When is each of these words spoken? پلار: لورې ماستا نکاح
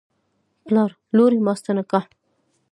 پلار: 0.65 0.91
لورې 1.15 1.39
ماستا 1.45 1.71
نکاح 1.77 2.05